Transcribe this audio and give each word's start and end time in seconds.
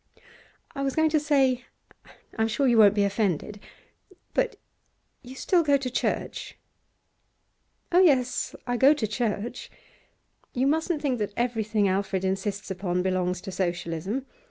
'I 0.73 0.81
was 0.81 0.95
going 0.95 1.11
to 1.11 1.19
say 1.19 1.63
I'm 2.35 2.47
sure 2.47 2.65
you 2.67 2.79
won't 2.79 2.95
be 2.95 3.03
offended. 3.03 3.59
But 4.33 4.55
you 5.21 5.35
still 5.35 5.61
go 5.61 5.77
to 5.77 5.89
church?' 5.91 6.57
'Oh 7.91 7.99
yes, 8.01 8.55
I 8.65 8.77
go 8.77 8.95
to 8.95 9.05
church. 9.05 9.69
You 10.55 10.65
mustn't 10.65 11.03
think 11.03 11.19
that 11.19 11.33
everything 11.37 11.87
Alfred 11.87 12.25
insists 12.25 12.71
upon 12.71 13.03
belongs 13.03 13.41
to 13.41 13.51
Socialism. 13.51 14.25